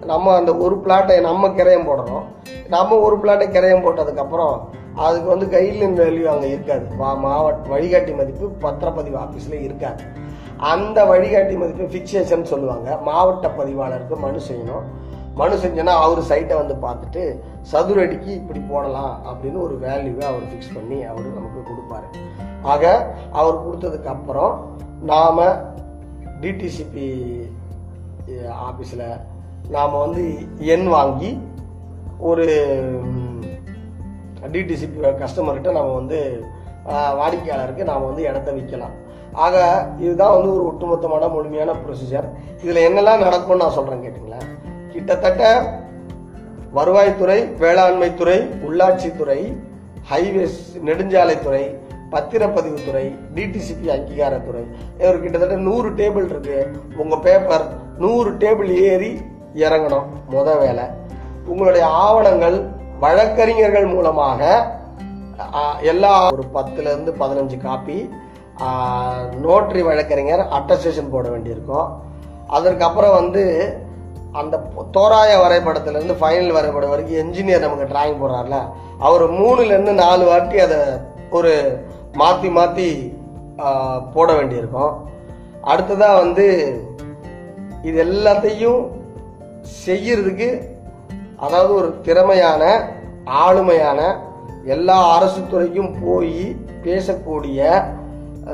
நம்ம 0.06 0.36
அந்த 0.36 0.56
ஒரு 0.56 0.82
பிளாட்டை 0.86 1.22
நம்ம 1.22 1.48
கிரையம் 1.48 1.88
போடுறோம் 1.88 2.24
நம்ம 2.68 2.96
ஒரு 2.96 3.18
பிளாட்டை 3.18 3.48
கிரையம் 3.50 3.84
போட்டதுக்கு 3.84 4.18
அப்புறம் 4.18 4.70
அதுக்கு 4.96 5.28
வந்து 5.28 5.46
கைட்லைன் 5.46 6.06
வேல்யூ 6.06 6.24
அங்கே 6.24 6.48
இருக்காது. 6.48 6.86
வா- 7.00 7.18
மாவட்ட 7.18 7.70
வழிகாட்டி 7.70 8.12
மதிப்பு 8.12 8.68
பத்திரப்பதிவு 8.68 9.28
ஆஃபீஸில் 9.28 9.62
இருக்காது. 9.62 10.04
அந்த 10.58 11.06
வழிகாட்டி 11.06 11.56
மதிப்பு 11.56 11.84
ஃபிக்ஸேஷன் 11.84 12.44
சொல்லுவாங்க. 12.44 12.98
மாவட்ட 12.98 13.52
பதிவாளருக்கு 13.58 14.18
மனு 14.18 14.40
செய்யணும். 14.52 14.84
மனு 15.36 15.56
செஞ்சோன்னா 15.56 15.86
அவர் 15.86 16.20
சைட்டை 16.20 16.56
வந்து 16.56 16.74
பார்த்துட்டு 16.74 17.40
சதுரடிக்கு 17.72 18.28
இப்படி 18.28 18.60
போடலாம் 18.60 19.22
அப்படின்னு 19.26 19.62
ஒரு 19.62 19.76
வேல்யூவை 19.76 20.24
அவர் 20.24 20.42
ஃபிக்ஸ் 20.42 20.74
பண்ணி 20.74 21.04
அவர் 21.04 21.24
நமக்கு 21.34 21.72
கொடுப்பாரு. 21.72 22.18
ஆக 22.64 22.84
அவர் 23.32 23.64
கொடுத்ததுக்கு 23.64 24.10
அப்புறம் 24.10 24.54
நாம் 25.02 25.42
டிடிசிபி 26.42 27.08
ஆஃபீஸில் 28.62 29.08
நாம் 29.70 30.00
வந்து 30.00 30.24
எண் 30.66 30.88
வாங்கி 30.88 31.32
ஒரு 32.20 32.46
டிடிசிபி 34.52 35.00
கஸ்டமர்கிட்ட 35.20 35.72
நம்ம 35.72 35.94
வந்து 35.94 36.20
வாடிக்கையாளருக்கு 37.16 37.84
நாம் 37.84 38.08
வந்து 38.08 38.22
இடத்த 38.22 38.52
விற்கலாம் 38.52 38.96
ஆக 39.34 39.56
இதுதான் 39.98 40.36
வந்து 40.36 40.52
ஒரு 40.54 40.64
ஒட்டுமொத்தமான 40.66 41.28
முழுமையான 41.28 41.72
ப்ரொசீஜர் 41.74 42.28
இதில் 42.62 42.86
என்னெல்லாம் 42.86 43.24
நடக்கும்னு 43.24 43.64
நான் 43.64 43.76
சொல்கிறேன் 43.76 44.04
கேட்டிங்களா 44.04 44.40
கிட்டத்தட்ட 44.92 45.44
வருவாய்த்துறை 46.74 47.40
வேளாண்மைத்துறை 47.60 48.38
உள்ளாட்சித்துறை 48.68 49.40
ஹைவேஸ் 50.10 50.60
நெடுஞ்சாலைத்துறை 50.84 51.64
பத்திரப்பதிவுத்துறை 52.12 53.06
டிடிசிபி 53.36 53.88
அங்கீகாரத்துறை. 53.96 54.64
இவர் 55.02 55.22
கிட்டத்தட்ட 55.24 55.58
நூறு 55.68 55.90
டேபிள் 56.00 56.28
இருக்கு. 56.32 56.60
உங்கள் 57.04 57.24
பேப்பர் 57.28 57.66
நூறு 58.04 58.32
டேபிள் 58.44 58.70
ஏறி 58.90 59.12
இறங்கணும். 59.66 60.08
முத 60.34 60.58
வேலை. 60.64 60.86
உங்களுடைய 61.52 61.86
ஆவணங்கள் 62.06 62.58
வழக்கறிஞர்கள் 63.00 63.88
மூலமாக 63.96 64.42
எல்லா 65.92 66.14
ஒரு 66.36 66.44
பத்துலேருந்து 66.54 67.12
பதினஞ்சு 67.20 67.58
காப்பி 67.66 67.98
நோட்டரி 69.46 69.82
வழக்கறிஞர் 69.88 70.44
அட்டஸ்டேஷன் 70.58 71.12
போட 71.12 71.26
வேண்டியிருக்கும். 71.34 71.90
அதற்கப்புறம் 72.58 73.18
வந்து 73.20 73.44
அந்த 74.40 74.62
தோராய 74.96 75.32
வரைபடத்துலேருந்து 75.44 76.16
ஃபைனல் 76.22 76.56
வரைபடம் 76.58 76.94
வரைக்கும் 76.94 77.20
என்ஜினியர் 77.24 77.66
நமக்கு 77.66 77.92
டிராயிங் 77.92 78.20
போடுறாருல. 78.22 78.58
அவர் 79.08 79.26
மூணுலேருந்து 79.40 79.94
நாலு 80.04 80.24
வாட்டி 80.32 80.60
அதை 80.66 80.80
ஒரு 81.38 81.54
மாற்றி 82.18 82.50
மாற்றி 82.50 82.90
போட 84.14 84.30
வேண்டியிருக்கும். 84.34 84.94
அடுத்ததாக 85.62 86.20
வந்து 86.20 86.48
இது 87.84 87.98
எல்லாத்தையும் 88.06 88.82
செய்யறதுக்கு 89.86 90.50
அதாவது 91.38 91.72
ஒரு 91.74 91.90
திறமையான 92.02 92.64
ஆளுமையான 93.44 94.00
எல்லா 94.66 94.98
அரசு 95.16 95.42
துறைக்கும் 95.42 95.94
போய் 96.06 96.40
பேசக்கூடிய 96.84 97.60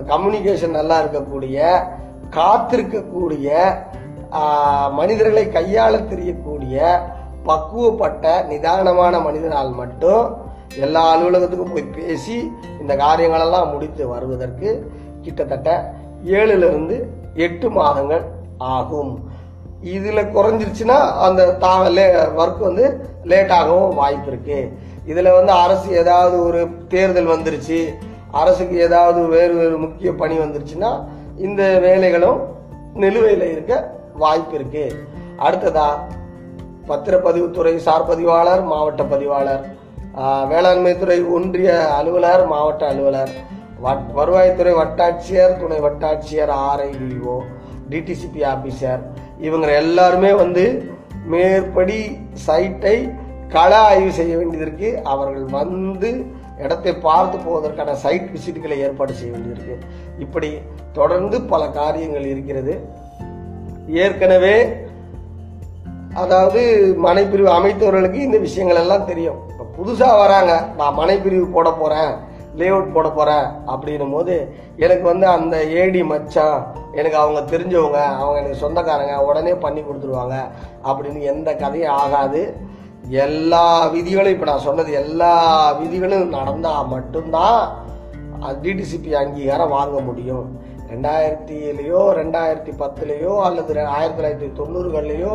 கம்யூனிகேஷன் 0.07 0.77
நல்லா 0.79 0.95
இருக்கக்கூடிய 1.01 1.57
காத்திருக்கக்கூடிய 2.29 3.49
மனிதர்களை 4.91 5.43
கையாள 5.49 5.93
தெரியக்கூடிய 6.05 6.77
பக்குவப்பட்ட 7.45 8.25
நிதானமான 8.47 9.19
மனிதனால் 9.19 9.71
மட்டும் 9.71 10.23
எல்லா 10.79 11.15
அலுவலகத்துக்கும் 11.15 11.71
போய் 11.71 11.93
பேசி 11.95 12.51
இந்த 12.81 12.95
காரியங்களெல்லாம் 12.95 13.71
முடித்து 13.71 14.07
வருவதற்கு 14.07 14.89
கிட்டத்தட்ட 15.21 15.95
ஏழுலேருந்து 16.23 17.09
எட்டு 17.33 17.69
மாதங்கள் 17.69 18.23
ஆகும். 18.57 19.29
இதில் 19.81 20.31
குறைஞ்சிருச்சுன்னா 20.33 21.11
அந்த 21.19 21.53
தா 21.53 21.87
லே 21.87 22.15
ஒர்க் 22.15 22.57
வந்து 22.57 23.05
லேட்டாகவும் 23.25 23.93
வாய்ப்பு 23.93 24.31
இருக்குது 24.31 24.71
இதில் 25.05 25.31
வந்து 25.31 25.51
அரசு 25.51 25.91
ஏதாவது 25.91 26.43
ஒரு 26.43 26.67
தேர்தல் 26.87 27.25
வந்துருச்சு 27.25 27.93
அரசுக்கு 28.31 28.79
ஏதாவது 28.79 29.27
வேறு 29.27 29.53
வேறு 29.53 29.77
முக்கிய 29.77 30.13
பணி 30.13 30.37
வந்துருச்சுன்னா 30.37 31.05
இந்த 31.37 31.63
வேலைகளும் 31.63 32.39
நிலுவையில் 32.93 33.51
இருக்க 33.51 33.89
வாய்ப்பு 34.13 34.57
இருக்குது 34.57 34.95
அடுத்ததா 35.37 35.97
பத்திரப்பதிவுத்துறை 36.87 37.75
சார் 37.75 38.07
பதிவாளர் 38.07 38.63
மாவட்ட 38.63 39.03
பதிவாளர் 39.03 39.82
வேளாண்மைத்துறை 40.21 41.29
ஒன்றிய 41.31 41.93
அலுவலர் 41.93 42.47
மாவட்ட 42.47 42.87
அலுவலர் 42.87 43.31
வட்- 43.81 44.11
வருவாய்த்துறை 44.15 44.73
வட்டாட்சியர் 44.75 45.59
துணை 45.59 45.79
வட்டாட்சியர் 45.79 46.49
ஆர்ஐடிஓ 46.49 47.41
டிடிசிபி 47.89 48.43
ஆபீசர் 48.45 49.01
இவங்க 49.39 49.71
எல்லாருமே 49.73 50.33
வந்து 50.33 50.93
மேற்படி 51.25 52.17
சைட்டை 52.47 53.13
கள 53.49 53.77
ஆய்வு 53.77 54.11
செய்ய 54.11 54.37
வேண்டியதற்கு 54.37 55.01
அவர்கள் 55.03 55.43
வந்து 55.43 56.25
இடத்தை 56.57 56.95
பார்த்து 56.95 57.37
போவதற்கான 57.37 57.93
சைட் 57.93 58.29
விசிட்டுகளை 58.33 58.73
ஏற்பாடு 58.77 59.13
செய்ய 59.13 59.35
வேண்டியிருக்கு 59.35 59.75
இப்படி 60.19 60.57
தொடர்ந்து 60.91 61.41
பல 61.41 61.67
காரியங்கள் 61.67 62.25
இருக்கிறது. 62.25 62.83
ஏற்கனவே 63.87 64.85
அதாவது 66.13 66.61
மனைப்பிரிவு 67.03 67.49
அமைத்தவர்களுக்கு 67.49 68.13
இந்த 68.13 68.37
விஷயங்கள் 68.37 68.75
எல்லாம் 68.75 69.05
தெரியும். 69.05 69.39
புதுசாக 69.77 70.19
வராங்க. 70.23 70.53
நான் 70.79 70.97
மனைப்பிரிவு 70.99 71.47
போட 71.55 71.69
போகிறேன் 71.81 72.13
லேஅவுட் 72.59 72.93
போட 72.95 73.07
போகிறேன் 73.09 73.45
அப்படின்னும் 73.73 74.13
போது 74.15 74.33
எனக்கு 74.85 75.05
வந்து 75.11 75.25
அந்த 75.37 75.55
ஏடி 75.81 76.01
மச்சான் 76.11 76.59
எனக்கு 76.99 77.17
அவங்க 77.21 77.39
தெரிஞ்சவங்க 77.53 77.99
அவங்க 78.21 78.37
எனக்கு 78.41 78.61
சொந்தக்காரங்க 78.63 79.15
உடனே 79.29 79.53
பண்ணி 79.63 79.81
கொடுத்துருவாங்க 79.81 80.35
அப்படின்னு 80.89 81.21
எந்த 81.33 81.49
கதையும் 81.63 81.95
ஆகாது. 82.03 82.43
எல்லா 83.25 83.63
விதிகளும் 83.95 84.33
இப்போ 84.35 84.47
நான் 84.51 84.67
சொன்னது 84.67 84.91
எல்லா 85.01 85.33
விதிகளும் 85.79 86.35
நடந்தால் 86.37 86.91
மட்டும்தான் 86.93 87.59
டிடிசிபி 88.63 89.11
அங்கீகாரம் 89.23 89.75
வாங்க 89.77 89.97
முடியும். 90.09 90.45
ரெண்டாயிரத்திலையோ 90.93 92.01
ரெண்டாயிரத்தி 92.21 92.73
பத்துலையோ 92.81 93.33
அல்லது 93.47 93.73
ஆயிரத்தி 93.97 94.17
தொள்ளாயிரத்தி 94.17 94.49
தொண்ணூறுகள்லேயோ 94.59 95.33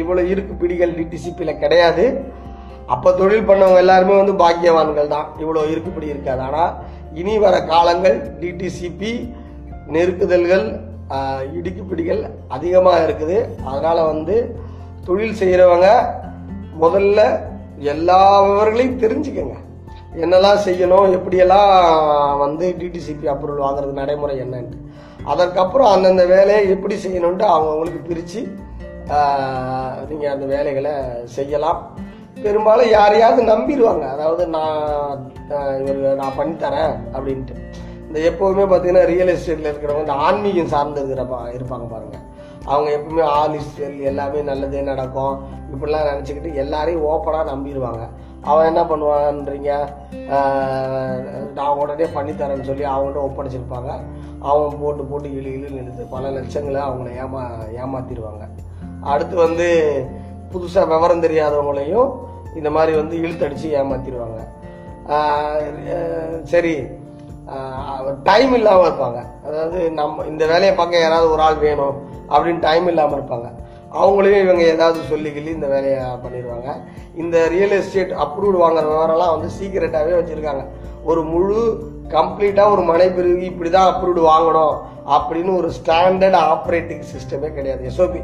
இவ்வளோ 0.00 0.22
இருக்கு 0.32 0.54
பிடிகள் 0.62 0.96
டிடிசிபியில் 0.98 1.60
கிடையாது. 1.62 2.04
அப்ப 2.94 3.12
தொழில் 3.20 3.48
பண்ணவங்க 3.48 3.80
எல்லாருமே 3.84 4.14
வந்து 4.20 4.34
பாக்கியவான்கள் 4.42 5.12
தான். 5.14 5.26
இவ்வளோ 5.42 5.64
இருக்கப்படி 5.72 6.06
இருக்காது. 6.12 6.42
ஆனால் 6.48 6.72
இனி 7.20 7.34
வர 7.44 7.54
காலங்கள் 7.72 8.16
டிடிசிபி 8.40 9.12
நெருக்குதல்கள் 9.94 10.66
இடுக்குப்பிடிகள் 11.58 12.22
அதிகமாக 12.56 13.02
இருக்குது. 13.06 13.36
அதனால 13.70 13.98
வந்து 14.12 14.36
தொழில் 15.08 15.38
செய்கிறவங்க 15.40 15.88
முதல்ல 16.82 17.20
எல்லா 17.92 18.20
விவரங்களையும் 18.46 19.00
தெரிஞ்சுக்கங்க. 19.04 19.56
என்னெல்லாம் 20.24 20.64
செய்யணும் 20.66 21.14
எப்படியெல்லாம் 21.16 21.72
வந்து 22.44 22.66
டிடிசிபி 22.80 23.26
அப்ரூவல் 23.32 23.64
வாங்குறது 23.64 23.92
நடைமுறை 24.00 24.36
என்னன்ட்டு. 24.44 24.78
அதற்கப்புறம் 25.32 25.92
அந்தந்த 25.94 26.24
வேலையை 26.34 26.62
எப்படி 26.74 26.96
செய்யணுன்ட்டு 27.04 27.46
அவங்கவுங்களுக்கு 27.54 28.02
பிரித்து 28.10 28.42
நீங்கள் 30.10 30.32
அந்த 30.34 30.46
வேலைகளை 30.54 30.94
செய்யலாம். 31.36 31.80
பெரும்பாலும் 32.42 32.90
யாரையாவது 32.90 33.42
நம்பிடுவாங்க. 33.42 34.00
அதாவது 34.00 34.46
நான் 34.46 35.32
இவர் 35.86 36.14
நான் 36.14 36.38
பண்ணித்தரேன் 36.38 36.98
அப்படின்ட்டு. 37.12 37.54
இந்த 38.06 38.20
எப்போவுமே 38.20 38.64
பார்த்தீங்கன்னா 38.64 39.04
ரியல் 39.04 39.36
எஸ்டேட்டில் 39.36 39.74
இருக்கிறவங்க 39.74 39.98
இந்த 39.98 40.12
ஆன்மீகம் 40.12 40.66
சார்ந்து 40.66 41.04
இருக்கிற 41.04 41.22
பா- 41.22 41.54
இருப்பாங்க 41.54 41.88
பாருங்க. 41.88 42.18
அவங்க 42.64 42.90
எப்பவுமே 42.90 43.22
ஆல் 43.22 43.54
இஸ் 43.54 43.80
வெல் 43.80 44.00
எல்லாமே 44.00 44.40
நல்லதே 44.40 44.80
நடக்கும். 44.80 45.40
இப்படிலாம் 45.72 46.06
நினச்சிக்கிட்டு 46.14 46.54
எல்லாரையும் 46.54 47.04
ஓப்பனாக 47.04 47.46
நம்பிடுவாங்க. 47.46 48.08
அவன் 48.42 48.66
என்ன 48.66 48.82
பண்ணுவான்றீங்க? 48.82 49.88
நான் 51.54 51.76
உடனே 51.76 52.04
பண்ணித்தரேன்னு 52.04 52.62
சொல்லி 52.62 52.84
அவங்கள்ட்ட 52.84 53.30
ஒப்படைச்சிருப்பாங்க. 53.30 54.00
அவன் 54.40 54.78
போட்டு 54.80 55.04
போட்டு 55.04 55.28
இழு 55.28 55.48
இழுன்னு 55.48 55.82
இழுத்து 55.82 56.06
பல 56.10 56.28
லட்சங்களை 56.28 56.82
அவங்கள 56.82 57.10
ஏமா 57.24 57.48
ஏமாத்திடுவாங்க. 57.84 58.48
அடுத்து 59.00 59.36
வந்து 59.36 60.04
புதுசாக 60.52 60.90
விவரம் 60.92 61.24
தெரியாதவங்களையும் 61.26 62.08
இந்த 62.58 62.70
மாதிரி 62.76 62.92
வந்து 63.00 63.16
இழுத்தடிச்சு 63.24 63.68
ஏமாத்திடுவாங்க. 63.80 64.40
சரி. 66.52 66.74
டைம் 68.28 68.52
இல்லாமல் 68.58 68.86
இருப்பாங்க. 68.86 69.18
அதாவது 69.46 69.78
நம்ம 69.98 70.24
இந்த 70.30 70.44
வேலையை 70.52 70.72
பார்க்க 70.78 71.04
யாராவது 71.04 71.26
ஒரு 71.34 71.42
ஆள் 71.48 71.62
வேணும் 71.66 71.96
அப்படின்னு 72.32 72.64
டைம் 72.68 72.86
இல்லாமல் 72.92 73.18
இருப்பாங்க. 73.18 73.48
அவங்களையும் 74.00 74.44
இவங்க 74.44 74.62
ஏதாவது 74.72 74.98
சொல்லிக்கிள்ளி 75.10 75.50
இந்த 75.56 75.68
வேலையை 75.74 76.00
பண்ணிடுவாங்க. 76.24 76.70
இந்த 77.22 77.36
ரியல் 77.54 77.74
எஸ்டேட் 77.76 78.14
அப்ரூவ்டு 78.24 78.58
வாங்குற 78.64 78.84
விவரம்லாம் 78.92 79.34
வந்து 79.34 79.50
சீக்கிரட்டாகவே 79.58 80.16
வச்சுருக்காங்க. 80.18 80.64
ஒரு 81.10 81.22
முழு 81.32 81.60
கம்ப்ளீட்டாக 82.16 82.72
ஒரு 82.74 82.82
மனை 82.90 83.06
பிரிவு 83.16 83.44
இப்படி 83.50 83.70
தான் 83.76 83.88
அப்ரூவ்டு 83.92 84.22
வாங்கணும் 84.32 84.74
அப்படின்னு 85.16 85.52
ஒரு 85.60 85.70
ஸ்டாண்டர்ட் 85.78 86.38
ஆப்ரேட்டிங் 86.54 87.04
சிஸ்டமே 87.12 87.48
கிடையாது. 87.58 87.82
எஸ்ஓபி 87.90 88.22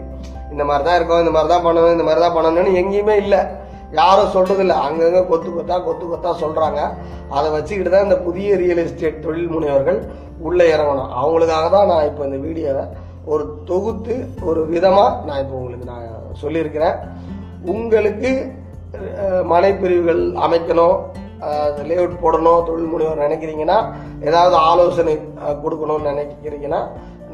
இந்த 0.53 0.65
மாதிரி 0.69 0.85
தான் 0.85 0.99
இருக்கும் 0.99 1.23
இந்த 1.23 1.33
மாதிரி 1.35 1.51
தான் 1.53 1.67
பண்ணணும் 1.67 1.95
இந்த 1.95 2.07
மாதிரி 2.07 2.23
தான் 2.25 2.37
பண்ணணும்னு 2.37 2.79
எங்கேயுமே 2.81 3.17
இல்லை. 3.23 3.41
யாரும் 3.93 4.33
சொல்றது 4.35 4.63
இல்லை 4.65 4.77
அங்கங்க 4.85 5.21
கொத்து 5.27 5.49
கொத்தா 5.51 5.77
கொத்து 5.85 6.05
கொத்தா 6.07 6.31
சொல்கிறாங்க 6.43 6.81
அதை 7.33 7.49
வச்சுக்கிட்டு 7.55 7.93
தான் 7.95 8.07
இந்த 8.07 8.19
புதிய 8.27 8.57
ரியல் 8.61 8.83
எஸ்டேட் 8.85 9.25
தொழில் 9.25 9.53
முனைவர்கள் 9.53 9.99
உள்ளே 10.41 10.67
இறங்கணும். 10.75 11.11
அவங்களுக்காக 11.21 11.67
தான் 11.75 11.91
நான் 11.91 12.09
இப்போ 12.11 12.23
இந்த 12.29 12.39
வீடியோவை 12.47 12.85
ஒரு 13.27 13.43
தொகுத்து 13.67 14.15
ஒரு 14.49 14.61
விதமாக 14.71 15.11
நான் 15.27 15.43
இப்போ 15.43 15.57
உங்களுக்கு 15.59 15.89
நான் 15.91 16.07
சொல்லியிருக்கிறேன். 16.43 16.97
உங்களுக்கு 17.73 18.31
அஹ், 19.23 19.45
மனைப்பிரிவுகள் 19.51 20.23
அமைக்கணும் 20.45 20.97
லேஅவுட் 21.87 22.21
போடணும் 22.21 22.65
தொழில் 22.67 22.91
முனைவர் 22.91 23.23
நினைக்கிறீங்கன்னா 23.25 23.77
ஏதாவது 24.23 24.57
ஆலோசனை 24.67 25.15
கொடுக்கணும்னு 25.63 26.11
நினைக்கிறீங்கன்னா 26.11 26.81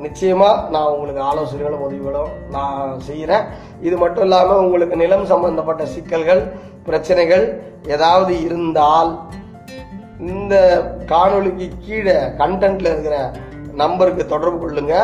நிச்சயமாக 0.05 0.63
நான் 0.75 0.93
உங்களுக்கு 0.95 1.23
ஆலோசனைகளும் 1.31 1.85
உதவிகளும் 1.87 2.33
நான் 2.57 2.91
செய்கிறேன் 3.09 3.45
இது 3.87 3.97
மட்டும் 4.03 4.25
இல்லாமல் 4.27 4.63
உங்களுக்கு 4.65 4.97
நிலம் 5.03 5.25
சம்பந்தப்பட்ட 5.33 5.85
சிக்கல்கள் 5.95 6.43
பிரச்சனைகள் 6.89 7.45
ஏதாவது 7.95 8.33
இருந்தால் 8.47 9.11
இந்த 10.33 10.55
காணொலிக்கு 11.13 11.67
கீழே 11.87 12.17
கண்டென்ட்ல 12.41 12.93
இருக்கிற 12.95 13.17
நம்பருக்கு 13.83 14.23
தொடர்பு 14.27 14.59
கொள்ளுங்க. 14.63 14.95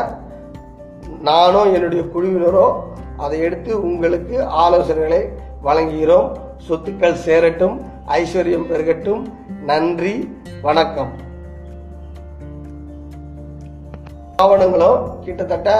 நானும் 1.30 1.74
என்னுடைய 1.76 2.04
குழுவினரோ 2.14 2.66
அதை 3.24 3.36
எடுத்து 3.48 3.72
உங்களுக்கு 3.90 4.36
ஆலோசனைகளை 4.64 5.22
வழங்குகிறோம். 5.66 6.30
சொத்துக்கள் 6.68 7.22
சேரட்டும் 7.26 7.76
ஐஸ்வர்யம் 8.20 8.66
பெருகட்டும். 8.70 9.22
நன்றி 9.70 10.14
வணக்கம். 10.62 11.12
ஆவணங்களும் 14.42 15.20
கிட்டத்தட்ட 15.24 15.70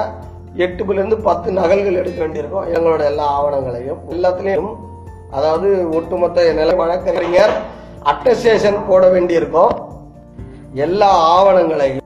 எட்டுலேருந்து 0.57 1.23
பத்து 1.23 1.53
நகல்கள் 1.53 1.95
எடுக்க 1.95 2.19
வேண்டியிருக்கும். 2.21 2.67
எங்களோட 2.75 3.05
எல்லா 3.05 3.27
ஆவணங்களையும். 3.27 3.99
எல்லாத்துலேயும் 4.11 4.71
அதாவது 5.31 5.89
ஒட்டுமொத்த 5.89 6.53
நில 6.53 6.75
வழக்கறிஞர் 6.75 7.55
அட்டஸ்டேஷன் 8.05 8.79
போட 8.89 9.09
வேண்டியிருக்கும். 9.09 9.73
எல்லா 10.73 11.11
ஆவணங்களையும் 11.11 12.04